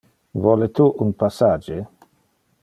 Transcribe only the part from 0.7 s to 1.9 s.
tu un passage?